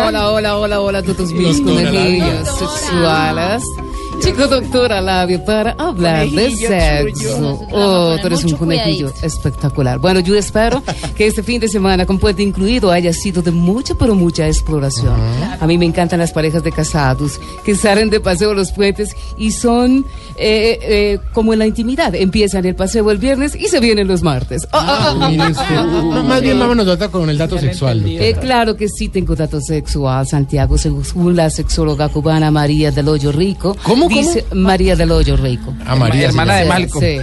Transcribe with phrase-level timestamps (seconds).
[0.00, 3.62] Hola, hola, hola, hola, todos mis conejillos sexuales.
[4.20, 7.66] Chico doctora Labio para hablar de sexo.
[7.72, 9.98] Oh, tú eres un conejillo espectacular.
[9.98, 10.82] Bueno, yo espero
[11.16, 15.14] que este fin de semana con Puente Incluido haya sido de mucha, pero mucha exploración.
[15.60, 19.52] A mí me encantan las parejas de casados que salen de paseo los puentes y
[19.52, 20.04] son
[20.36, 22.14] eh, eh, como en la intimidad.
[22.14, 24.66] Empiezan el paseo el viernes y se vienen los martes.
[24.72, 25.28] Oh, oh, oh.
[25.28, 28.02] No, más bien vámonos doctor, con el dato sexual.
[28.06, 33.32] eh, claro que sí tengo datos sexual, Santiago, según la sexóloga cubana María del Hoyo
[33.32, 33.76] Rico.
[33.82, 34.20] ¿Cómo, cómo?
[34.20, 35.74] Dice María del Hoyo Rico.
[35.86, 36.26] A María.
[36.28, 36.68] Hermana sí, de sí.
[36.68, 37.04] Malcolm.
[37.04, 37.18] Sí.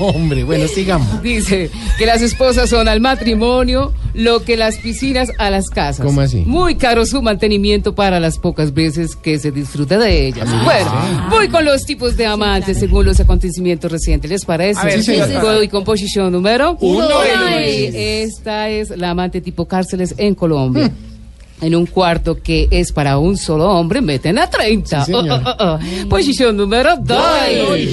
[0.00, 1.22] Hombre, bueno, sigamos.
[1.22, 6.04] Dice que las esposas son al matrimonio lo que las piscinas a las casas.
[6.06, 6.42] ¿Cómo así?
[6.46, 10.48] Muy caro su mantenimiento para las pocas veces que se disfruta de ellas.
[10.50, 14.30] Ah, bueno, voy con los tipos de amantes según los acontecimientos recientes.
[14.30, 14.84] ¿Les parece?
[14.84, 15.16] Ver, Sí.
[15.40, 17.06] Voy con posición número Uno.
[17.62, 20.90] Esta es la amante tipo cárceles en Colombia.
[21.60, 25.04] En un cuarto que es para un solo hombre, meten a 30.
[25.04, 25.12] Sí.
[25.14, 26.08] Oh, oh, oh.
[26.08, 27.18] Posición número 2.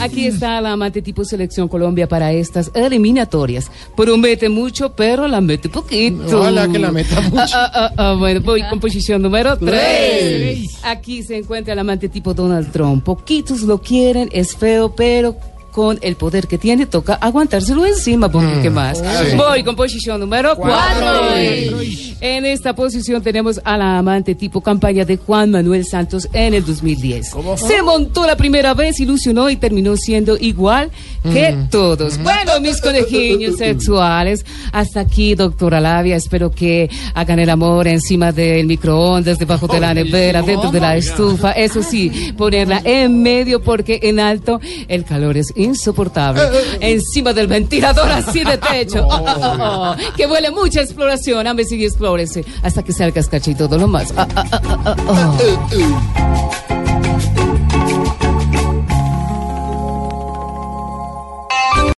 [0.00, 3.70] Aquí está la amante tipo selección Colombia para estas eliminatorias.
[3.96, 6.40] Promete mucho, pero la mete poquito.
[6.40, 7.36] Ojalá que la meta mucho.
[7.54, 9.70] Ah, ah, ah, ah, bueno, voy con posición número 3.
[9.70, 10.78] Tres.
[10.82, 13.04] Aquí se encuentra el amante tipo Donald Trump.
[13.04, 15.36] Poquitos lo quieren, es feo, pero
[15.74, 18.98] con el poder que tiene toca aguantárselo encima, porque ¿qué más?
[18.98, 19.36] sí.
[19.36, 21.80] Voy con posición número 4.
[22.20, 26.64] En esta posición tenemos a la amante tipo campaña de Juan Manuel Santos en el
[26.64, 27.32] 2010.
[27.56, 30.92] Se montó la primera vez, ilusionó y terminó siendo igual
[31.24, 32.22] que todos.
[32.22, 36.14] Bueno, mis conejillos sexuales, hasta aquí, doctora Labia.
[36.14, 40.96] Espero que hagan el amor encima del microondas, debajo de la nevera, dentro de la
[40.96, 41.50] estufa.
[41.50, 46.42] Eso sí, ponerla en medio porque en alto el calor es insoportable.
[46.80, 49.08] Encima del ventilador así de techo.
[49.56, 49.94] Oh.
[50.16, 51.46] Que huele mucha exploración.
[51.46, 54.12] A y explórese hasta que salga cachito todo lo más.
[54.16, 54.44] Ah, ah,
[54.84, 55.38] ah, oh.